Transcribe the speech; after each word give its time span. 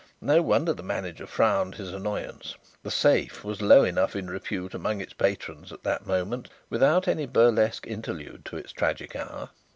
No 0.19 0.41
wonder 0.41 0.73
the 0.73 0.81
manager 0.81 1.27
frowned 1.27 1.75
his 1.75 1.93
annoyance. 1.93 2.55
"The 2.81 2.89
Safe" 2.89 3.43
was 3.43 3.61
in 3.61 3.67
low 3.69 3.83
enough 3.83 4.15
repute 4.15 4.73
among 4.73 4.99
its 4.99 5.13
patrons 5.13 5.71
at 5.71 5.83
that 5.83 6.07
moment 6.07 6.49
without 6.71 7.07
any 7.07 7.27
burlesque 7.27 7.85
interlude 7.85 8.43
to 8.45 8.57
its 8.57 8.71
tragic 8.71 9.15
hour. 9.15 9.51